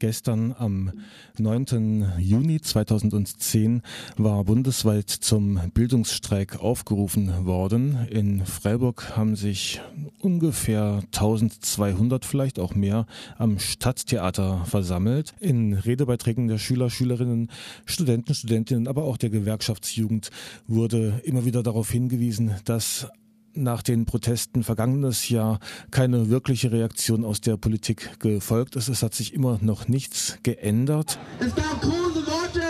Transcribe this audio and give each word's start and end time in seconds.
Gestern 0.00 0.54
am 0.58 0.92
9. 1.36 2.14
Juni 2.18 2.58
2010 2.58 3.82
war 4.16 4.44
bundesweit 4.44 5.10
zum 5.10 5.60
Bildungsstreik 5.74 6.58
aufgerufen 6.58 7.44
worden. 7.44 8.08
In 8.08 8.46
Freiburg 8.46 9.14
haben 9.18 9.36
sich 9.36 9.82
ungefähr 10.18 11.02
1200, 11.12 12.24
vielleicht 12.24 12.58
auch 12.58 12.74
mehr, 12.74 13.06
am 13.36 13.58
Stadttheater 13.58 14.64
versammelt. 14.64 15.34
In 15.38 15.74
Redebeiträgen 15.74 16.48
der 16.48 16.56
Schüler, 16.56 16.88
Schülerinnen, 16.88 17.50
Studenten, 17.84 18.32
Studentinnen, 18.32 18.88
aber 18.88 19.04
auch 19.04 19.18
der 19.18 19.28
Gewerkschaftsjugend 19.28 20.30
wurde 20.66 21.20
immer 21.24 21.44
wieder 21.44 21.62
darauf 21.62 21.90
hingewiesen, 21.90 22.54
dass 22.64 23.06
nach 23.54 23.82
den 23.82 24.04
Protesten 24.04 24.62
vergangenes 24.62 25.28
Jahr 25.28 25.58
keine 25.90 26.30
wirkliche 26.30 26.72
Reaktion 26.72 27.24
aus 27.24 27.40
der 27.40 27.56
Politik 27.56 28.18
gefolgt 28.20 28.76
ist. 28.76 28.88
Es 28.88 29.02
hat 29.02 29.14
sich 29.14 29.34
immer 29.34 29.58
noch 29.60 29.88
nichts 29.88 30.38
geändert. 30.42 31.18
Es 31.38 31.54
gab 31.54 31.80
große 31.80 32.26
Worte, 32.26 32.62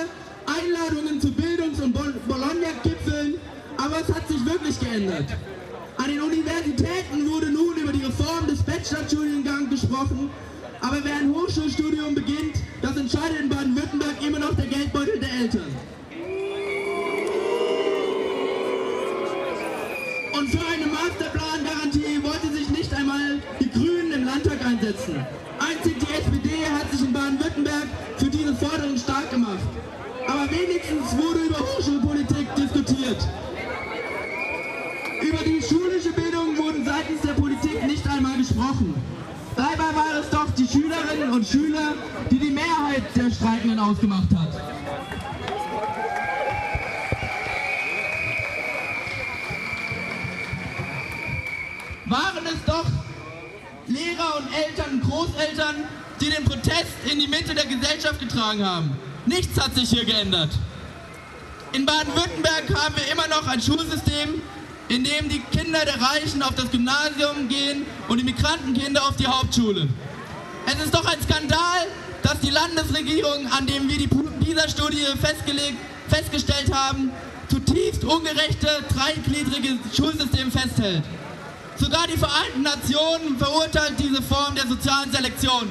Einladungen 0.46 1.20
zu 1.20 1.32
Bildungs- 1.32 1.80
und 1.80 1.92
Bologna-Gipfeln, 1.92 3.34
aber 3.76 4.00
es 4.00 4.14
hat 4.14 4.28
sich 4.28 4.44
wirklich 4.44 4.78
geändert. 4.80 5.26
An 5.96 6.08
den 6.08 6.20
Universitäten 6.20 7.28
wurde 7.30 7.50
nun 7.50 7.76
über 7.76 7.92
die 7.92 8.04
Reform 8.04 8.46
des 8.46 8.62
Bachelorstudiengangs 8.62 9.70
gesprochen, 9.70 10.30
aber 10.80 10.98
wer 11.02 11.16
ein 11.16 11.34
Hochschulstudium 11.34 12.14
beginnt, 12.14 12.56
das 12.80 12.96
entscheidet 12.96 13.40
in 13.42 13.48
Baden-Württemberg 13.50 14.22
immer 14.26 14.38
noch 14.38 14.54
der 14.54 14.66
Geldbeutel 14.66 15.20
der 15.20 15.30
Eltern. 15.30 15.99
Über 35.22 35.44
die 35.44 35.62
schulische 35.62 36.12
Bildung 36.12 36.56
wurde 36.56 36.84
seitens 36.84 37.20
der 37.22 37.34
Politik 37.34 37.86
nicht 37.86 38.06
einmal 38.08 38.36
gesprochen. 38.38 38.94
Dabei 39.56 39.94
war 39.94 40.20
es 40.20 40.30
doch 40.30 40.50
die 40.56 40.66
Schülerinnen 40.66 41.32
und 41.32 41.46
Schüler, 41.46 41.94
die 42.30 42.38
die 42.38 42.50
Mehrheit 42.50 43.04
der 43.14 43.30
Streikenden 43.30 43.78
ausgemacht 43.78 44.28
hat. 44.34 44.80
waren 52.10 52.44
es 52.44 52.64
doch 52.66 52.86
Lehrer 53.86 54.36
und 54.38 54.48
Eltern, 54.52 55.00
Großeltern, 55.00 55.76
die 56.20 56.30
den 56.30 56.44
Protest 56.44 56.96
in 57.10 57.20
die 57.20 57.28
Mitte 57.28 57.54
der 57.54 57.66
Gesellschaft 57.66 58.18
getragen 58.18 58.64
haben. 58.64 58.96
Nichts 59.26 59.58
hat 59.60 59.74
sich 59.74 59.90
hier 59.90 60.04
geändert. 60.04 60.50
In 61.72 61.86
Baden-Württemberg 61.86 62.64
haben 62.74 62.96
wir 62.96 63.12
immer 63.12 63.28
noch 63.28 63.46
ein 63.46 63.60
Schulsystem, 63.60 64.42
in 64.90 65.04
dem 65.04 65.28
die 65.28 65.38
Kinder 65.56 65.84
der 65.84 66.00
Reichen 66.02 66.42
auf 66.42 66.56
das 66.56 66.68
Gymnasium 66.68 67.48
gehen 67.48 67.86
und 68.08 68.18
die 68.18 68.24
Migrantenkinder 68.24 69.06
auf 69.06 69.14
die 69.16 69.26
Hauptschule. 69.26 69.88
Es 70.66 70.84
ist 70.84 70.92
doch 70.92 71.06
ein 71.06 71.22
Skandal, 71.22 71.86
dass 72.24 72.40
die 72.40 72.50
Landesregierung, 72.50 73.46
an 73.52 73.66
dem 73.66 73.88
wir 73.88 73.96
die 73.96 74.08
PISA-Studie 74.08 75.06
festgestellt 76.08 76.74
haben, 76.74 77.12
zutiefst 77.48 78.04
ungerechte, 78.04 78.68
dreigliedrige 78.92 79.78
Schulsystem 79.96 80.50
festhält. 80.50 81.04
Sogar 81.76 82.08
die 82.08 82.18
Vereinten 82.18 82.62
Nationen 82.62 83.38
verurteilt 83.38 83.94
diese 83.96 84.20
Form 84.20 84.56
der 84.56 84.66
sozialen 84.66 85.12
Selektion. 85.12 85.70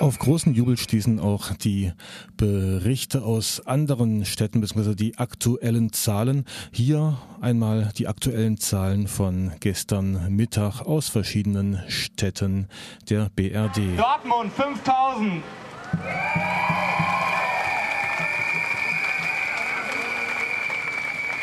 Auf 0.00 0.18
großen 0.18 0.54
Jubel 0.54 0.78
stießen 0.78 1.20
auch 1.20 1.52
die 1.52 1.92
Berichte 2.38 3.22
aus 3.22 3.66
anderen 3.66 4.24
Städten 4.24 4.62
bzw. 4.62 4.94
die 4.94 5.18
aktuellen 5.18 5.92
Zahlen. 5.92 6.46
Hier 6.72 7.18
einmal 7.42 7.90
die 7.98 8.08
aktuellen 8.08 8.56
Zahlen 8.56 9.08
von 9.08 9.52
gestern 9.60 10.34
Mittag 10.34 10.80
aus 10.80 11.10
verschiedenen 11.10 11.82
Städten 11.88 12.68
der 13.10 13.28
BRD. 13.36 13.98
Dortmund 13.98 14.50
5000. 14.54 15.42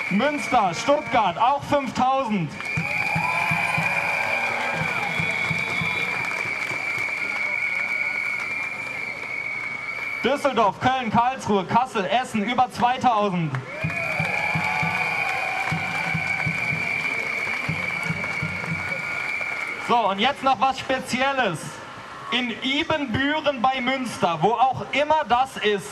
Münster, 0.10 0.74
Stuttgart 0.74 1.38
auch 1.38 1.64
5000. 1.64 2.50
Düsseldorf, 10.24 10.80
Köln, 10.80 11.12
Karlsruhe, 11.12 11.66
Kassel, 11.66 12.06
Essen 12.06 12.44
über 12.44 12.70
2000. 12.72 13.52
So, 19.88 20.10
und 20.10 20.20
jetzt 20.20 20.44
noch 20.44 20.60
was 20.60 20.80
Spezielles. 20.80 21.60
In 22.32 22.52
Ibenbüren 22.62 23.62
bei 23.62 23.80
Münster, 23.80 24.38
wo 24.42 24.52
auch 24.52 24.86
immer 24.92 25.24
das 25.30 25.56
ist, 25.58 25.88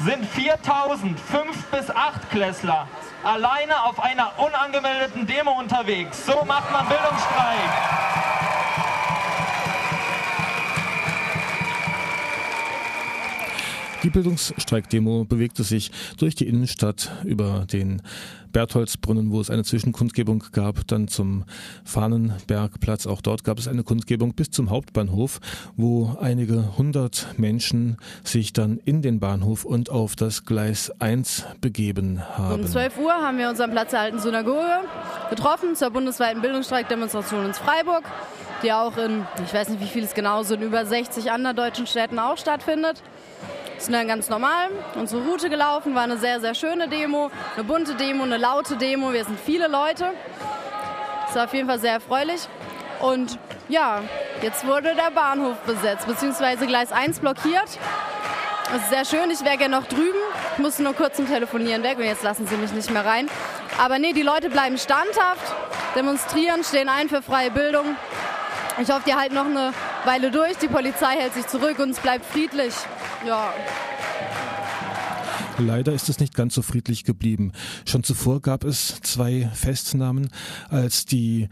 sind 0.00 0.26
4000 0.26 1.18
5 1.20 1.64
bis 1.66 1.90
8 1.90 2.30
Klässler 2.30 2.88
alleine 3.22 3.82
auf 3.84 4.00
einer 4.00 4.32
unangemeldeten 4.38 5.26
Demo 5.26 5.52
unterwegs. 5.52 6.26
So 6.26 6.44
macht 6.44 6.70
man 6.72 6.86
Bildungsstreik. 6.88 8.25
Die 14.06 14.10
Bildungsstreikdemo 14.10 15.24
bewegte 15.24 15.64
sich 15.64 15.90
durch 16.16 16.36
die 16.36 16.46
Innenstadt 16.46 17.10
über 17.24 17.66
den 17.72 18.02
Bertholdsbrunnen, 18.52 19.32
wo 19.32 19.40
es 19.40 19.50
eine 19.50 19.64
Zwischenkundgebung 19.64 20.44
gab, 20.52 20.86
dann 20.86 21.08
zum 21.08 21.44
Fahnenbergplatz. 21.84 23.08
Auch 23.08 23.20
dort 23.20 23.42
gab 23.42 23.58
es 23.58 23.66
eine 23.66 23.82
Kundgebung 23.82 24.34
bis 24.34 24.52
zum 24.52 24.70
Hauptbahnhof, 24.70 25.40
wo 25.76 26.16
einige 26.20 26.78
hundert 26.78 27.26
Menschen 27.36 27.96
sich 28.22 28.52
dann 28.52 28.78
in 28.84 29.02
den 29.02 29.18
Bahnhof 29.18 29.64
und 29.64 29.90
auf 29.90 30.14
das 30.14 30.44
Gleis 30.44 30.92
1 31.00 31.44
begeben 31.60 32.22
haben. 32.38 32.62
Um 32.62 32.66
12 32.68 32.98
Uhr 32.98 33.12
haben 33.12 33.38
wir 33.38 33.50
unseren 33.50 33.72
Platz 33.72 33.90
der 33.90 34.02
alten 34.02 34.20
Synagoge 34.20 34.82
getroffen 35.30 35.74
zur 35.74 35.90
bundesweiten 35.90 36.42
Bildungsstreikdemonstration 36.42 37.46
in 37.46 37.54
Freiburg 37.54 38.04
die 38.62 38.72
auch 38.72 38.96
in, 38.96 39.26
ich 39.44 39.52
weiß 39.52 39.68
nicht 39.68 39.82
wie 39.82 39.86
viel 39.86 40.04
es 40.04 40.14
genau 40.14 40.42
sind, 40.42 40.62
über 40.62 40.86
60 40.86 41.30
anderen 41.30 41.56
deutschen 41.56 41.86
Städten 41.86 42.18
auch 42.18 42.38
stattfindet 42.38 43.02
sind 43.78 43.92
dann 43.92 44.08
ganz 44.08 44.28
normal 44.28 44.68
unsere 44.94 45.22
Route 45.22 45.48
gelaufen, 45.48 45.94
war 45.94 46.02
eine 46.02 46.18
sehr, 46.18 46.40
sehr 46.40 46.54
schöne 46.54 46.88
Demo, 46.88 47.30
eine 47.54 47.64
bunte 47.64 47.94
Demo, 47.94 48.24
eine 48.24 48.36
laute 48.36 48.76
Demo. 48.76 49.12
Wir 49.12 49.24
sind 49.24 49.38
viele 49.38 49.68
Leute. 49.68 50.12
Das 51.26 51.36
war 51.36 51.44
auf 51.44 51.54
jeden 51.54 51.68
Fall 51.68 51.78
sehr 51.78 51.92
erfreulich. 51.92 52.48
Und 53.00 53.38
ja, 53.68 54.02
jetzt 54.42 54.66
wurde 54.66 54.94
der 54.94 55.10
Bahnhof 55.10 55.56
besetzt, 55.66 56.06
beziehungsweise 56.06 56.66
Gleis 56.66 56.92
1 56.92 57.20
blockiert. 57.20 57.78
Das 58.72 58.82
ist 58.82 58.90
sehr 58.90 59.04
schön, 59.04 59.30
ich 59.30 59.44
wäre 59.44 59.58
gerne 59.58 59.78
noch 59.78 59.86
drüben. 59.86 60.18
Ich 60.54 60.58
musste 60.58 60.82
nur 60.82 60.94
kurz 60.94 61.16
zum 61.16 61.28
Telefonieren 61.28 61.82
weg 61.82 61.98
und 61.98 62.04
jetzt 62.04 62.22
lassen 62.22 62.46
sie 62.46 62.56
mich 62.56 62.72
nicht 62.72 62.90
mehr 62.90 63.04
rein. 63.04 63.28
Aber 63.78 63.98
nee, 63.98 64.12
die 64.12 64.22
Leute 64.22 64.50
bleiben 64.50 64.78
standhaft, 64.78 65.54
demonstrieren, 65.94 66.64
stehen 66.64 66.88
ein 66.88 67.08
für 67.08 67.22
freie 67.22 67.50
Bildung. 67.50 67.96
Ich 68.78 68.90
hoffe, 68.90 69.02
die 69.06 69.14
halten 69.14 69.34
noch 69.34 69.46
eine 69.46 69.72
Weile 70.04 70.30
durch. 70.30 70.58
Die 70.58 70.68
Polizei 70.68 71.16
hält 71.16 71.34
sich 71.34 71.46
zurück 71.46 71.78
und 71.78 71.90
es 71.90 72.00
bleibt 72.00 72.26
friedlich. 72.26 72.74
Ja. 73.26 73.52
Leider 75.58 75.92
ist 75.92 76.08
es 76.08 76.20
nicht 76.20 76.34
ganz 76.34 76.54
so 76.54 76.62
friedlich 76.62 77.04
geblieben. 77.04 77.52
Schon 77.86 78.04
zuvor 78.04 78.40
gab 78.40 78.62
es 78.62 79.00
zwei 79.02 79.50
Festnahmen, 79.54 80.28
als 80.68 81.06
die 81.06 81.48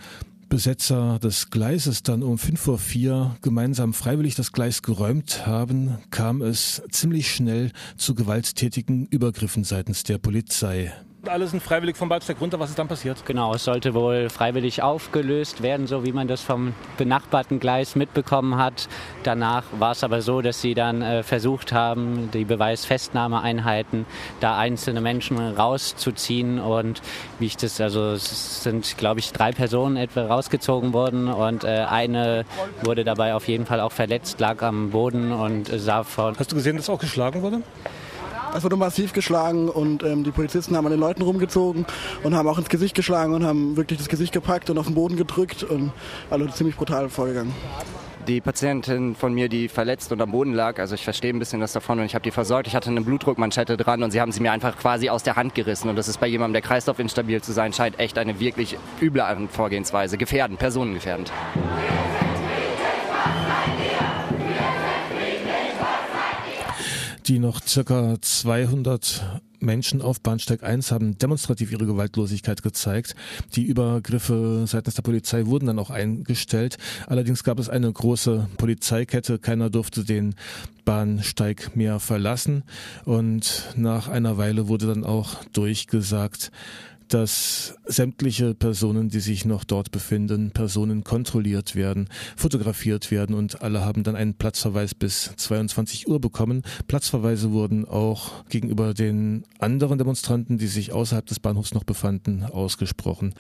Besetzer 0.49 1.19
des 1.19 1.51
Gleises 1.51 2.03
dann 2.03 2.23
um 2.23 2.39
fünf 2.39 2.61
vor 2.61 2.79
vier 2.79 3.37
gemeinsam 3.43 3.93
freiwillig 3.93 4.37
das 4.37 4.53
Gleis 4.53 4.83
geräumt 4.83 5.47
haben, 5.47 5.99
kam 6.11 6.43
es 6.43 6.83
ziemlich 6.91 7.31
schnell 7.31 7.73
zu 7.97 8.15
gewalttätigen 8.15 9.07
Übergriffen 9.07 9.65
seitens 9.65 10.05
der 10.05 10.19
Polizei. 10.19 10.93
Alle 11.29 11.47
sind 11.47 11.63
freiwillig 11.63 11.97
vom 11.97 12.09
Bahnsteig 12.09 12.41
runter. 12.41 12.61
Was 12.61 12.71
ist 12.71 12.79
dann 12.79 12.89
passiert? 12.89 13.25
Genau, 13.27 13.55
es 13.55 13.65
sollte 13.65 13.95
wohl 13.95 14.29
freiwillig 14.29 14.83
aufgelöst 14.83 15.63
werden, 15.63 15.87
so 15.87 16.05
wie 16.05 16.13
man 16.13 16.29
das 16.29 16.43
vom 16.43 16.75
benachbarten 16.99 17.61
Gleis 17.61 17.97
mitbekommen 17.97 18.57
hat. 18.57 18.89
Danach 19.23 19.65
war 19.79 19.93
es 19.93 20.05
aber 20.05 20.23
so, 20.23 20.43
dass 20.43 20.61
sie 20.61 20.75
dann 20.75 21.03
äh, 21.03 21.23
versucht 21.23 21.73
haben, 21.73 22.31
die 22.33 22.45
Beweisfestnahmeeinheiten, 22.45 24.07
da 24.41 24.59
einzelne 24.59 25.01
Menschen 25.01 25.39
rauszuziehen. 25.39 26.59
Und 26.59 27.01
wie 27.39 27.47
ich 27.47 27.57
das, 27.57 27.81
also 27.81 28.13
es 28.13 28.63
sind, 28.63 28.99
glaube 28.99 29.21
ich, 29.21 29.33
drei 29.33 29.53
Personen 29.53 29.97
etwa 29.97 30.27
rausgezogen 30.27 30.93
worden 30.93 31.29
und 31.29 31.65
äh, 31.65 31.87
eine 31.89 32.45
wurde 32.83 33.05
dabei 33.05 33.35
auf 33.35 33.49
jeden 33.49 33.67
Fall 33.67 33.81
auch 33.81 33.93
verletzt, 33.93 34.41
lag 34.41 34.63
am 34.63 34.91
Boden 34.91 35.33
und 35.33 35.69
sah 35.69 36.05
von. 36.05 36.39
Hast 36.39 36.53
du 36.53 36.57
gesehen, 36.57 36.77
dass 36.77 36.91
auch 36.91 36.99
geschlagen 36.99 37.43
wurde? 37.43 37.63
Es 38.55 38.63
wurde 38.63 38.77
massiv 38.77 39.13
geschlagen 39.13 39.69
und 39.69 40.05
ähm, 40.05 40.23
die 40.23 40.31
Polizisten 40.31 40.77
haben 40.77 40.87
an 40.87 40.93
den 40.93 41.01
Leuten 41.01 41.23
rumgezogen 41.23 41.85
und 42.23 42.35
haben 42.35 42.49
auch 42.49 42.57
ins 42.57 42.69
Gesicht 42.69 42.95
geschlagen 42.95 43.35
und 43.35 43.45
haben 43.45 43.77
wirklich 43.77 43.99
das 43.99 44.09
Gesicht 44.09 44.33
gepackt 44.33 44.71
und 44.71 44.79
auf 44.79 44.87
den 44.87 44.95
Boden 44.95 45.17
gedrückt 45.17 45.65
und 45.65 45.93
alle 46.31 46.49
ziemlich 46.51 46.77
brutal 46.77 47.09
vorgegangen 47.09 47.53
die 48.25 48.41
Patientin 48.41 49.15
von 49.15 49.35
mir, 49.35 49.49
die 49.49 49.69
verletzt 49.69 50.11
und 50.13 50.21
am 50.21 50.31
Boden 50.31 50.55
lag, 50.55 50.79
also 50.79 50.95
ich 50.95 51.05
verstehe 51.05 51.33
ein 51.33 51.39
bisschen 51.39 51.61
was 51.61 51.73
davon 51.73 51.99
und 51.99 52.07
ich 52.07 52.15
habe 52.15 52.23
die 52.23 52.31
versorgt. 52.31 52.67
Ich 52.67 52.75
hatte 52.75 52.91
eine 52.91 53.03
Blutdruckmanschette 53.03 53.77
dran 53.77 54.03
und 54.03 54.11
sie 54.11 54.21
haben 54.21 54.33
sie 54.33 54.41
mir 54.41 54.53
einfach 54.53 54.77
quasi 54.79 55.09
aus 55.09 55.23
der 55.23 55.37
Hand 55.37 55.55
gerissen. 55.55 55.89
Und 55.89 55.97
das 55.97 56.09
ist 56.09 56.21
bei 56.21 56.27
jemandem, 56.27 56.55
der 56.55 56.63
kreislaufinstabil 56.63 57.43
zu 57.43 57.53
sein 57.53 57.73
scheint, 57.73 57.99
echt 57.99 58.19
eine 58.19 58.41
wirklich 58.41 58.77
üble 59.01 59.25
Vorgehensweise. 59.51 60.17
Gefährdend, 60.17 60.59
personengefährdend. 60.59 61.33
Die 67.27 67.39
noch 67.39 67.63
circa 67.67 68.21
200 68.21 69.41
Menschen 69.59 70.03
auf 70.03 70.21
Bahnsteig 70.21 70.63
1 70.63 70.93
haben 70.93 71.17
demonstrativ 71.17 71.73
ihre 71.73 71.87
Gewaltlosigkeit 71.87 72.63
gezeigt. 72.63 73.17
Die 73.55 73.65
Übergriffe 73.65 74.65
seitens 74.67 74.97
der 74.97 75.03
Polizei 75.03 75.47
wurden 75.47 75.65
dann 75.65 75.79
auch 75.79 75.89
eingestellt. 75.89 76.77
Allerdings 77.07 77.43
gab 77.43 77.59
es 77.59 77.71
eine 77.71 77.91
große 77.91 78.49
Polizeikette. 78.59 79.39
Keiner 79.39 79.71
durfte 79.71 80.05
den 80.05 80.35
Bahnsteig 80.85 81.75
mehr 81.75 81.99
verlassen. 81.99 82.63
Und 83.07 83.71
nach 83.75 84.09
einer 84.09 84.37
Weile 84.37 84.69
wurde 84.69 84.87
dann 84.89 85.05
auch 85.05 85.43
durchgesagt, 85.45 86.53
dass 87.09 87.75
sämtliche 87.85 88.55
Personen, 88.55 89.09
die 89.09 89.21
sich 89.21 89.45
noch 89.45 89.65
dort 89.65 89.91
befinden, 89.91 90.51
Personen 90.51 91.05
kontrolliert 91.05 91.75
werden, 91.75 92.09
fotografiert 92.37 93.11
werden 93.11 93.35
und 93.35 93.63
alle 93.63 93.85
haben 93.85 94.03
dann 94.03 94.17
einen 94.17 94.35
Platzverweis 94.35 94.95
bis 94.95 95.33
22 95.37 96.09
Uhr 96.09 96.21
bekommen. 96.21 96.63
Platzverweise 96.87 97.53
wurden 97.53 97.85
auch 97.85 98.45
gegenüber 98.49 98.95
den 98.95 99.45
anderen 99.59 99.99
Demonstranten, 99.99 100.59
die 100.59 100.67
sich 100.67 100.93
außerhalb 100.93 101.27
des 101.27 101.41
Bahnhofs 101.41 101.75
noch 101.75 101.85
befanden, 101.85 102.45
ausgesprochen 102.45 103.35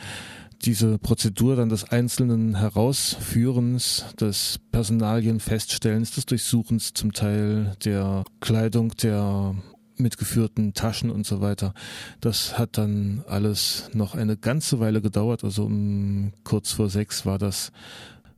diese 0.64 0.98
Prozedur 0.98 1.56
dann 1.56 1.68
des 1.68 1.84
einzelnen 1.84 2.56
Herausführens, 2.56 4.06
des 4.18 4.58
Personalien 4.72 5.40
Feststellens, 5.40 6.12
des 6.12 6.26
Durchsuchens 6.26 6.94
zum 6.94 7.12
Teil 7.12 7.76
der 7.84 8.24
Kleidung 8.40 8.90
der 8.96 9.54
mitgeführten 9.96 10.74
Taschen 10.74 11.10
und 11.10 11.26
so 11.26 11.40
weiter. 11.40 11.74
Das 12.20 12.58
hat 12.58 12.78
dann 12.78 13.24
alles 13.28 13.90
noch 13.92 14.14
eine 14.14 14.36
ganze 14.36 14.80
Weile 14.80 15.00
gedauert. 15.00 15.44
Also 15.44 15.64
um 15.64 16.32
kurz 16.44 16.72
vor 16.72 16.88
sechs 16.88 17.26
war 17.26 17.38
das 17.38 17.72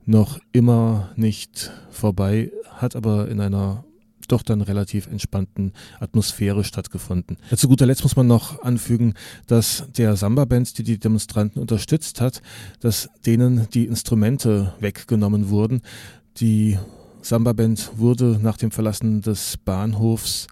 noch 0.04 0.38
immer 0.52 1.10
nicht 1.16 1.72
vorbei, 1.90 2.52
hat 2.76 2.94
aber 2.94 3.28
in 3.28 3.40
einer 3.40 3.84
doch 4.28 4.42
dann 4.42 4.60
relativ 4.60 5.06
entspannten 5.06 5.72
Atmosphäre 6.00 6.64
stattgefunden. 6.64 7.36
Zu 7.54 7.68
guter 7.68 7.86
Letzt 7.86 8.02
muss 8.02 8.16
man 8.16 8.26
noch 8.26 8.62
anfügen, 8.62 9.14
dass 9.46 9.84
der 9.96 10.16
Samba-Band, 10.16 10.78
die 10.78 10.82
die 10.82 10.98
Demonstranten 10.98 11.60
unterstützt 11.60 12.20
hat, 12.20 12.42
dass 12.80 13.08
denen 13.24 13.68
die 13.70 13.86
Instrumente 13.86 14.74
weggenommen 14.80 15.48
wurden. 15.48 15.82
Die 16.38 16.78
Samba-Band 17.22 17.92
wurde 17.96 18.38
nach 18.42 18.56
dem 18.56 18.70
Verlassen 18.70 19.22
des 19.22 19.56
Bahnhofs 19.56 20.46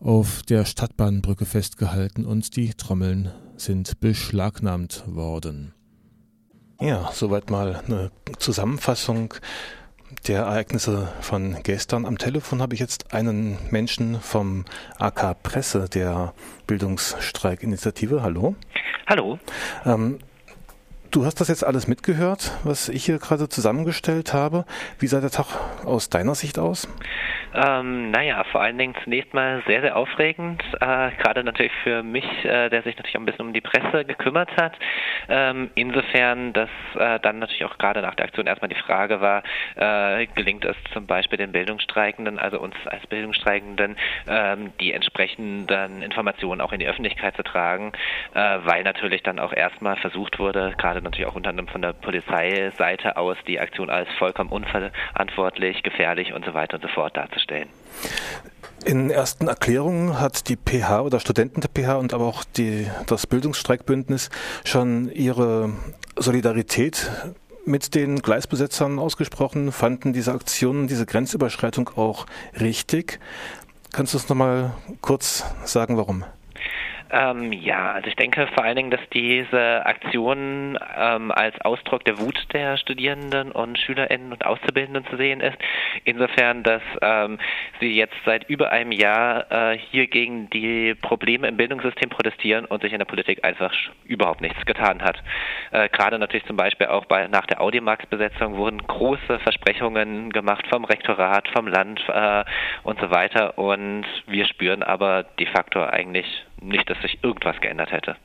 auf 0.00 0.42
der 0.42 0.64
Stadtbahnbrücke 0.64 1.44
festgehalten 1.44 2.24
und 2.24 2.56
die 2.56 2.74
Trommeln 2.74 3.32
sind 3.56 4.00
beschlagnahmt 4.00 5.04
worden. 5.06 5.74
Ja, 6.80 7.10
soweit 7.12 7.50
mal 7.50 7.82
eine 7.86 8.10
Zusammenfassung 8.38 9.34
der 10.26 10.40
Ereignisse 10.40 11.08
von 11.20 11.62
gestern. 11.62 12.06
Am 12.06 12.18
Telefon 12.18 12.62
habe 12.62 12.74
ich 12.74 12.80
jetzt 12.80 13.12
einen 13.12 13.58
Menschen 13.70 14.20
vom 14.20 14.64
AK 14.98 15.42
Presse 15.42 15.88
der 15.88 16.34
Bildungsstreikinitiative. 16.66 18.22
Hallo. 18.22 18.54
Hallo. 19.06 19.38
Ähm, 19.84 20.18
du 21.10 21.24
hast 21.24 21.40
das 21.40 21.48
jetzt 21.48 21.64
alles 21.64 21.88
mitgehört, 21.88 22.52
was 22.64 22.88
ich 22.88 23.04
hier 23.04 23.18
gerade 23.18 23.48
zusammengestellt 23.48 24.34
habe. 24.34 24.64
Wie 24.98 25.06
sah 25.06 25.20
der 25.20 25.30
Tag 25.30 25.46
aus 25.84 26.10
deiner 26.10 26.34
Sicht 26.34 26.58
aus? 26.58 26.88
Ähm, 27.54 28.10
naja, 28.10 28.44
vor 28.52 28.60
allen 28.60 28.76
Dingen 28.76 28.94
zunächst 29.02 29.32
mal 29.32 29.62
sehr, 29.66 29.80
sehr 29.80 29.96
aufregend, 29.96 30.62
äh, 30.80 31.10
gerade 31.12 31.42
natürlich 31.44 31.72
für 31.82 32.02
mich, 32.02 32.24
äh, 32.44 32.68
der 32.68 32.82
sich 32.82 32.96
natürlich 32.96 33.16
auch 33.16 33.20
ein 33.20 33.26
bisschen 33.26 33.46
um 33.46 33.52
die 33.52 33.60
Presse 33.60 34.04
gekümmert 34.04 34.50
hat. 34.56 34.74
Ähm, 35.28 35.70
insofern, 35.74 36.52
dass 36.52 36.68
äh, 36.96 37.18
dann 37.20 37.38
natürlich 37.38 37.64
auch 37.64 37.78
gerade 37.78 38.02
nach 38.02 38.14
der 38.14 38.26
Aktion 38.26 38.46
erstmal 38.46 38.68
die 38.68 38.74
Frage 38.74 39.20
war, 39.20 39.42
äh, 39.76 40.26
gelingt 40.34 40.64
es 40.64 40.76
zum 40.92 41.06
Beispiel 41.06 41.38
den 41.38 41.52
Bildungsstreikenden, 41.52 42.38
also 42.38 42.60
uns 42.60 42.74
als 42.86 43.06
Bildungsstreikenden, 43.06 43.96
ähm, 44.26 44.72
die 44.80 44.92
entsprechenden 44.92 46.02
Informationen 46.02 46.60
auch 46.60 46.72
in 46.72 46.80
die 46.80 46.86
Öffentlichkeit 46.86 47.34
zu 47.36 47.42
tragen, 47.42 47.92
äh, 48.34 48.58
weil 48.64 48.84
natürlich 48.84 49.22
dann 49.22 49.38
auch 49.38 49.52
erstmal 49.52 49.96
versucht 49.96 50.38
wurde, 50.38 50.74
gerade 50.76 50.97
natürlich 51.04 51.26
auch 51.26 51.34
unter 51.34 51.50
anderem 51.50 51.68
von 51.68 51.82
der 51.82 51.92
Polizeiseite 51.92 53.16
aus, 53.16 53.36
die 53.46 53.60
Aktion 53.60 53.90
als 53.90 54.08
vollkommen 54.18 54.50
unverantwortlich, 54.50 55.82
gefährlich 55.82 56.32
und 56.32 56.44
so 56.44 56.54
weiter 56.54 56.76
und 56.76 56.82
so 56.82 56.88
fort 56.88 57.16
darzustellen. 57.16 57.68
In 58.84 59.10
ersten 59.10 59.48
Erklärungen 59.48 60.20
hat 60.20 60.48
die 60.48 60.56
PH 60.56 61.02
oder 61.02 61.20
Studenten 61.20 61.60
der 61.60 61.70
PH 61.70 61.96
und 61.96 62.14
aber 62.14 62.26
auch 62.26 62.44
die, 62.44 62.86
das 63.06 63.26
Bildungsstreikbündnis 63.26 64.30
schon 64.64 65.10
ihre 65.10 65.70
Solidarität 66.16 67.10
mit 67.64 67.94
den 67.94 68.22
Gleisbesetzern 68.22 68.98
ausgesprochen, 68.98 69.72
fanden 69.72 70.12
diese 70.12 70.32
Aktionen, 70.32 70.86
diese 70.86 71.06
Grenzüberschreitung 71.06 71.90
auch 71.96 72.26
richtig. 72.58 73.20
Kannst 73.92 74.14
du 74.14 74.18
uns 74.18 74.28
nochmal 74.28 74.72
kurz 75.00 75.44
sagen, 75.64 75.96
warum? 75.96 76.24
Ähm, 77.10 77.52
ja, 77.52 77.92
also 77.92 78.08
ich 78.08 78.16
denke 78.16 78.46
vor 78.48 78.64
allen 78.64 78.76
Dingen, 78.76 78.90
dass 78.90 79.00
diese 79.12 79.86
Aktion 79.86 80.78
ähm, 80.96 81.30
als 81.30 81.58
Ausdruck 81.62 82.04
der 82.04 82.18
Wut 82.18 82.36
der 82.52 82.76
Studierenden 82.76 83.50
und 83.50 83.78
SchülerInnen 83.78 84.32
und 84.32 84.44
Auszubildenden 84.44 85.06
zu 85.06 85.16
sehen 85.16 85.40
ist. 85.40 85.56
Insofern, 86.04 86.62
dass 86.62 86.82
ähm, 87.00 87.38
sie 87.80 87.96
jetzt 87.96 88.16
seit 88.26 88.48
über 88.50 88.72
einem 88.72 88.92
Jahr 88.92 89.50
äh, 89.50 89.78
hier 89.78 90.06
gegen 90.06 90.50
die 90.50 90.94
Probleme 90.94 91.48
im 91.48 91.56
Bildungssystem 91.56 92.10
protestieren 92.10 92.66
und 92.66 92.82
sich 92.82 92.92
in 92.92 92.98
der 92.98 93.06
Politik 93.06 93.42
einfach 93.42 93.72
überhaupt 94.04 94.42
nichts 94.42 94.64
getan 94.66 95.02
hat. 95.02 95.22
Äh, 95.70 95.88
Gerade 95.88 96.18
natürlich 96.18 96.46
zum 96.46 96.56
Beispiel 96.56 96.88
auch 96.88 97.06
bei, 97.06 97.26
nach 97.28 97.46
der 97.46 97.62
Audimax-Besetzung 97.62 98.56
wurden 98.56 98.86
große 98.86 99.38
Versprechungen 99.38 100.30
gemacht 100.30 100.66
vom 100.68 100.84
Rektorat, 100.84 101.48
vom 101.48 101.68
Land 101.68 102.02
äh, 102.08 102.44
und 102.82 103.00
so 103.00 103.10
weiter. 103.10 103.56
Und 103.56 104.04
wir 104.26 104.44
spüren 104.44 104.82
aber 104.82 105.22
de 105.38 105.46
facto 105.46 105.82
eigentlich 105.82 106.44
nicht, 106.60 106.88
dass 106.88 107.00
sich 107.02 107.22
irgendwas 107.22 107.60
geändert 107.60 107.92
hätte. 107.92 108.16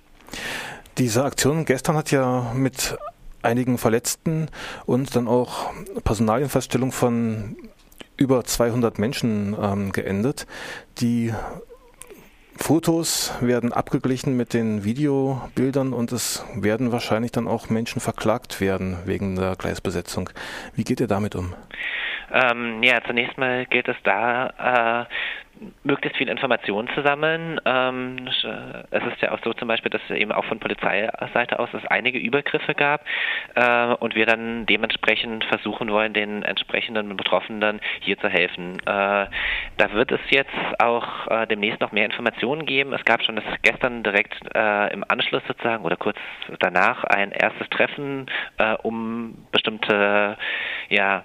Diese 0.98 1.24
Aktion 1.24 1.66
gestern 1.66 1.96
hat 1.96 2.12
ja 2.12 2.52
mit 2.54 2.98
einigen 3.42 3.78
Verletzten 3.78 4.50
und 4.86 5.16
dann 5.16 5.28
auch 5.28 5.72
Personalienfeststellung 6.04 6.92
von 6.92 7.58
über 8.16 8.44
200 8.44 9.00
Menschen 9.00 9.56
ähm, 9.60 9.92
geendet. 9.92 10.48
Die 11.00 11.34
Fotos 12.56 13.34
werden 13.42 13.74
abgeglichen 13.74 14.38
mit 14.38 14.54
den 14.54 14.84
Videobildern 14.84 15.92
und 15.92 16.12
es 16.12 16.46
werden 16.56 16.92
wahrscheinlich 16.92 17.32
dann 17.32 17.48
auch 17.48 17.70
Menschen 17.70 18.00
verklagt 18.00 18.62
werden 18.62 19.00
wegen 19.06 19.36
der 19.36 19.56
Gleisbesetzung. 19.56 20.30
Wie 20.76 20.84
geht 20.84 21.00
ihr 21.00 21.08
damit 21.08 21.36
um? 21.36 21.56
Ähm, 22.32 22.82
ja, 22.82 23.02
zunächst 23.06 23.38
mal 23.38 23.66
geht 23.66 23.88
es 23.88 23.98
da, 24.04 25.04
äh, 25.04 25.06
möglichst 25.84 26.18
viel 26.18 26.30
Informationen 26.30 26.90
zu 26.96 27.02
sammeln. 27.02 27.60
Ähm, 27.66 28.28
äh, 28.28 28.84
es 28.92 29.04
ist 29.14 29.22
ja 29.22 29.32
auch 29.32 29.40
so 29.44 29.54
zum 29.54 29.68
Beispiel, 29.68 29.92
dass 29.92 30.02
eben 30.10 30.32
auch 30.32 30.46
von 30.46 30.60
Polizeiseite 30.60 31.60
aus 31.60 31.70
es 31.74 31.86
einige 31.88 32.20
Übergriffe 32.20 32.74
gab 32.74 33.06
äh, 33.56 33.94
und 33.96 34.16
wir 34.16 34.26
dann 34.26 34.66
dementsprechend 34.66 35.44
versuchen 35.46 35.90
wollen, 35.92 36.14
den 36.14 36.44
entsprechenden 36.44 37.16
Betroffenen 37.16 37.80
hier 38.02 38.18
zu 38.20 38.30
helfen. 38.30 38.80
Äh, 38.80 38.86
da 38.86 39.92
wird 39.92 40.12
es 40.12 40.22
jetzt 40.30 40.52
auch 40.80 41.28
äh, 41.28 41.48
demnächst 41.48 41.82
noch 41.82 41.92
mehr 41.92 42.06
Informationen 42.06 42.66
geben. 42.66 42.94
Es 42.94 43.06
gab 43.06 43.24
schon 43.24 43.36
das 43.36 43.46
gestern 43.62 44.04
direkt 44.04 44.36
äh, 44.56 44.94
im 44.94 45.04
Anschluss 45.08 45.44
sozusagen 45.48 45.84
oder 45.84 45.96
kurz 45.96 46.18
danach 46.60 47.04
ein 47.04 47.32
erstes 47.32 47.70
Treffen, 47.70 48.28
äh, 48.58 48.74
um 48.84 49.46
bestimmte 49.52 50.38
ja, 50.90 51.24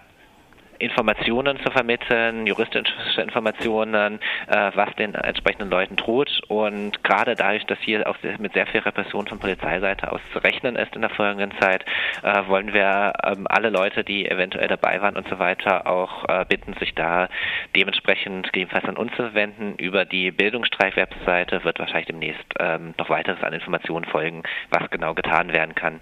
Informationen 0.79 1.59
zu 1.65 1.71
vermitteln, 1.71 2.47
juristische 2.47 3.23
Informationen, 3.23 4.21
äh, 4.47 4.71
was 4.75 4.95
den 4.97 5.15
entsprechenden 5.15 5.71
Leuten 5.71 5.97
droht. 5.97 6.41
Und 6.49 7.03
gerade 7.05 7.35
dadurch, 7.35 7.67
dass 7.67 7.79
hier 7.81 8.09
auch 8.09 8.17
mit 8.39 8.53
sehr 8.53 8.67
viel 8.67 8.81
Repression 8.81 9.27
von 9.27 9.39
Polizeiseite 9.39 10.13
aus 10.13 10.21
zu 10.33 10.39
rechnen 10.39 10.77
ist 10.77 10.95
in 10.95 11.03
der 11.03 11.11
folgenden 11.11 11.53
Zeit, 11.61 11.85
äh, 12.23 12.47
wollen 12.47 12.73
wir 12.73 13.13
ähm, 13.25 13.47
alle 13.49 13.71
Leute, 13.71 14.05
die 14.05 14.29
eventuell 14.29 14.69
dabei 14.69 15.01
waren 15.01 15.17
und 15.17 15.29
so 15.29 15.39
weiter, 15.39 15.87
auch 15.87 16.25
äh, 16.29 16.45
bitten, 16.49 16.75
sich 16.75 16.95
da 16.95 17.29
dementsprechend 17.75 18.53
gegebenenfalls 18.53 18.89
an 18.89 18.97
uns 18.97 19.15
zu 19.17 19.35
wenden. 19.35 19.75
Über 19.77 20.05
die 20.05 20.31
Bildungsstreik-Webseite 20.31 21.65
wird 21.65 21.79
wahrscheinlich 21.79 22.07
demnächst 22.07 22.45
ähm, 22.59 22.95
noch 22.99 23.11
weiteres 23.11 23.43
an 23.43 23.53
Informationen 23.53 24.05
folgen, 24.05 24.43
was 24.71 24.89
genau 24.91 25.15
getan 25.15 25.53
werden 25.53 25.75
kann. 25.75 26.01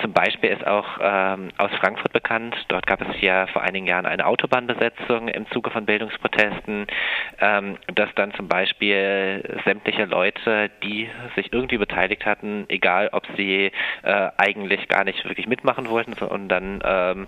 Zum 0.00 0.12
Beispiel 0.12 0.50
ist 0.50 0.66
auch 0.66 0.86
ähm, 1.00 1.50
aus 1.58 1.70
Frankfurt 1.80 2.12
bekannt, 2.12 2.56
dort 2.68 2.86
gab 2.86 3.00
es 3.02 3.20
ja 3.20 3.46
vor 3.48 3.62
einigen 3.62 3.86
Jahren 3.86 4.05
eine 4.06 4.26
Autobahnbesetzung 4.26 5.28
im 5.28 5.48
Zuge 5.50 5.70
von 5.70 5.86
Bildungsprotesten, 5.86 6.86
ähm, 7.40 7.78
dass 7.94 8.08
dann 8.14 8.32
zum 8.34 8.48
Beispiel 8.48 9.60
sämtliche 9.64 10.04
Leute, 10.04 10.70
die 10.82 11.08
sich 11.34 11.52
irgendwie 11.52 11.78
beteiligt 11.78 12.24
hatten, 12.24 12.64
egal 12.68 13.10
ob 13.12 13.24
sie 13.36 13.72
äh, 14.02 14.30
eigentlich 14.36 14.88
gar 14.88 15.04
nicht 15.04 15.24
wirklich 15.24 15.46
mitmachen 15.46 15.88
wollten 15.88 16.12
und 16.24 16.48
dann 16.48 16.80
ähm, 16.84 17.26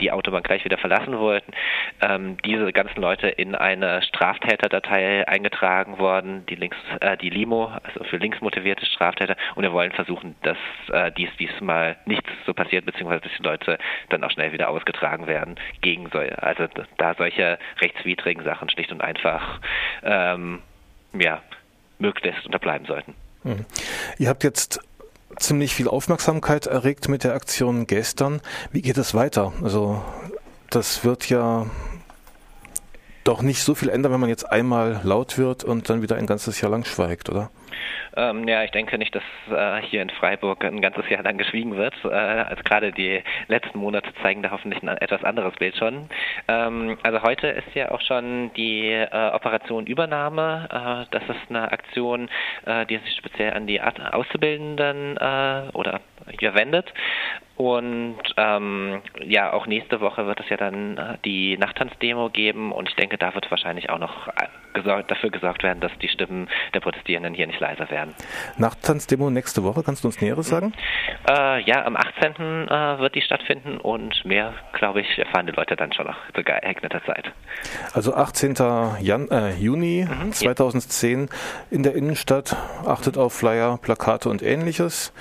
die 0.00 0.10
Autobahn 0.10 0.42
gleich 0.42 0.64
wieder 0.64 0.78
verlassen 0.78 1.18
wollten, 1.18 1.52
ähm, 2.00 2.36
diese 2.44 2.72
ganzen 2.72 3.00
Leute 3.00 3.28
in 3.28 3.54
eine 3.54 4.02
Straftäterdatei 4.02 5.26
eingetragen 5.26 5.98
worden, 5.98 6.44
die 6.46 6.54
links, 6.54 6.76
äh, 7.00 7.16
die 7.16 7.30
Limo, 7.30 7.72
also 7.82 8.04
für 8.04 8.16
links 8.16 8.40
motivierte 8.40 8.86
Straftäter, 8.86 9.36
und 9.54 9.62
wir 9.62 9.72
wollen 9.72 9.92
versuchen, 9.92 10.36
dass 10.42 10.56
äh, 10.92 11.10
dies 11.12 11.30
diesmal 11.38 11.96
nicht 12.06 12.24
so 12.46 12.54
passiert, 12.54 12.84
beziehungsweise 12.84 13.22
dass 13.22 13.32
die 13.36 13.42
Leute 13.42 13.78
dann 14.08 14.24
auch 14.24 14.30
schnell 14.30 14.52
wieder 14.52 14.68
ausgetragen 14.68 15.26
werden 15.26 15.56
gegen 15.80 16.08
so, 16.10 16.18
also 16.18 16.66
da 16.98 17.14
solche 17.14 17.58
rechtswidrigen 17.80 18.44
Sachen 18.44 18.68
schlicht 18.70 18.92
und 18.92 19.00
einfach 19.00 19.60
ähm, 20.02 20.60
ja 21.18 21.42
möglichst 21.98 22.44
unterbleiben 22.44 22.86
sollten. 22.86 23.14
Mhm. 23.44 23.66
Ihr 24.18 24.28
habt 24.28 24.44
jetzt 24.44 24.80
ziemlich 25.38 25.74
viel 25.74 25.88
Aufmerksamkeit 25.88 26.66
erregt 26.66 27.08
mit 27.08 27.24
der 27.24 27.34
Aktion 27.34 27.86
gestern. 27.86 28.40
Wie 28.70 28.82
geht 28.82 28.98
es 28.98 29.14
weiter? 29.14 29.52
Also 29.62 30.02
das 30.70 31.04
wird 31.04 31.28
ja 31.28 31.66
doch 33.24 33.42
nicht 33.42 33.62
so 33.62 33.74
viel 33.74 33.88
ändern, 33.88 34.12
wenn 34.12 34.20
man 34.20 34.28
jetzt 34.28 34.50
einmal 34.50 35.00
laut 35.04 35.38
wird 35.38 35.64
und 35.64 35.88
dann 35.88 36.02
wieder 36.02 36.16
ein 36.16 36.26
ganzes 36.26 36.60
Jahr 36.60 36.70
lang 36.70 36.84
schweigt, 36.84 37.28
oder? 37.28 37.50
Ähm, 38.16 38.46
ja, 38.46 38.62
ich 38.64 38.70
denke 38.70 38.98
nicht, 38.98 39.14
dass 39.14 39.22
äh, 39.50 39.80
hier 39.82 40.02
in 40.02 40.10
Freiburg 40.10 40.64
ein 40.64 40.80
ganzes 40.80 41.08
Jahr 41.08 41.22
lang 41.22 41.38
geschwiegen 41.38 41.76
wird. 41.76 41.94
Äh, 42.04 42.08
also 42.08 42.62
gerade 42.62 42.92
die 42.92 43.22
letzten 43.48 43.78
Monate 43.78 44.12
zeigen 44.22 44.42
da 44.42 44.50
hoffentlich 44.50 44.82
ein 44.82 44.88
etwas 44.88 45.24
anderes 45.24 45.54
Bild 45.54 45.76
schon. 45.76 46.08
Ähm, 46.48 46.98
also 47.02 47.22
heute 47.22 47.48
ist 47.48 47.74
ja 47.74 47.90
auch 47.90 48.00
schon 48.00 48.52
die 48.54 48.90
äh, 48.90 49.30
Operation 49.32 49.86
Übernahme. 49.86 50.68
Äh, 50.70 51.06
das 51.10 51.22
ist 51.24 51.50
eine 51.50 51.72
Aktion, 51.72 52.28
äh, 52.66 52.86
die 52.86 52.98
sich 52.98 53.16
speziell 53.16 53.54
an 53.54 53.66
die 53.66 53.80
Auszubildenden 53.80 55.16
äh, 55.16 55.62
oder 55.72 56.00
hier 56.38 56.54
wendet. 56.54 56.92
Und 57.56 58.18
ähm, 58.36 59.02
ja, 59.20 59.52
auch 59.52 59.66
nächste 59.66 60.00
Woche 60.00 60.26
wird 60.26 60.40
es 60.40 60.48
ja 60.48 60.56
dann 60.56 60.96
äh, 60.96 61.18
die 61.24 61.56
Nachttanzdemo 61.58 62.30
geben 62.30 62.72
und 62.72 62.88
ich 62.88 62.96
denke, 62.96 63.18
da 63.18 63.34
wird 63.34 63.50
wahrscheinlich 63.50 63.90
auch 63.90 63.98
noch 63.98 64.28
äh, 64.28 64.46
gesorgt, 64.72 65.10
dafür 65.10 65.30
gesorgt 65.30 65.62
werden, 65.62 65.80
dass 65.80 65.92
die 66.00 66.08
Stimmen 66.08 66.48
der 66.72 66.80
Protestierenden 66.80 67.34
hier 67.34 67.46
nicht 67.46 67.60
leiser 67.60 67.90
werden. 67.90 68.14
Nachttanzdemo 68.56 69.30
nächste 69.30 69.62
Woche, 69.64 69.82
kannst 69.82 70.02
du 70.02 70.08
uns 70.08 70.20
Näheres 70.20 70.48
sagen? 70.48 70.72
Äh, 71.28 71.62
ja, 71.62 71.84
am 71.84 71.96
18. 71.96 72.68
Äh, 72.68 72.98
wird 72.98 73.14
die 73.14 73.20
stattfinden 73.20 73.76
und 73.76 74.24
mehr, 74.24 74.54
glaube 74.72 75.02
ich, 75.02 75.18
erfahren 75.18 75.46
die 75.46 75.52
Leute 75.52 75.76
dann 75.76 75.92
schon 75.92 76.06
nach 76.06 76.32
geeigneter 76.32 77.04
Zeit. 77.04 77.32
Also 77.92 78.14
18. 78.14 78.54
Jan 79.00 79.28
äh, 79.30 79.54
Juni 79.54 80.06
mhm, 80.08 80.32
2010 80.32 81.28
in 81.70 81.82
der 81.82 81.94
Innenstadt. 81.94 82.56
Achtet 82.86 83.18
auf 83.18 83.34
Flyer, 83.34 83.78
Plakate 83.80 84.28
und 84.28 84.42
ähnliches. 84.42 85.12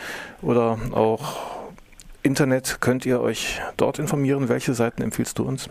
Oder 0.42 0.78
auch 0.94 1.61
Internet 2.24 2.78
könnt 2.82 3.06
ihr 3.06 3.22
euch 3.22 3.60
dort 3.78 4.00
informieren. 4.00 4.50
Welche 4.50 4.74
Seiten 4.74 5.02
empfiehlst 5.02 5.40
du 5.40 5.44
uns? 5.44 5.70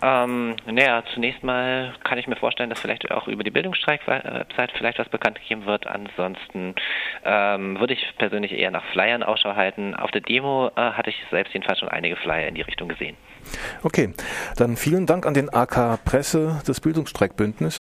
Ähm, 0.00 0.54
naja, 0.66 1.02
zunächst 1.14 1.42
mal 1.42 1.92
kann 2.04 2.18
ich 2.18 2.28
mir 2.28 2.36
vorstellen, 2.36 2.70
dass 2.70 2.78
vielleicht 2.78 3.10
auch 3.10 3.26
über 3.26 3.42
die 3.42 3.50
Bildungsstreik-Website 3.50 4.72
vielleicht 4.76 4.98
was 4.98 5.08
bekannt 5.08 5.40
gegeben 5.40 5.66
wird. 5.66 5.86
Ansonsten 5.86 6.74
ähm, 7.24 7.80
würde 7.80 7.94
ich 7.94 8.14
persönlich 8.16 8.52
eher 8.52 8.70
nach 8.70 8.84
Flyern 8.92 9.22
Ausschau 9.22 9.56
halten. 9.56 9.94
Auf 9.94 10.10
der 10.12 10.20
Demo 10.20 10.68
äh, 10.68 10.80
hatte 10.80 11.10
ich 11.10 11.16
selbst 11.30 11.52
jedenfalls 11.52 11.80
schon 11.80 11.88
einige 11.88 12.16
Flyer 12.16 12.46
in 12.46 12.54
die 12.54 12.62
Richtung 12.62 12.88
gesehen. 12.88 13.16
Okay, 13.82 14.12
dann 14.56 14.76
vielen 14.76 15.06
Dank 15.06 15.26
an 15.26 15.34
den 15.34 15.52
AK 15.52 16.04
Presse 16.04 16.60
des 16.66 16.80
Bildungsstreikbündnisses. 16.80 17.76